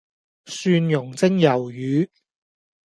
[0.47, 2.09] 蒜茸蒸魷魚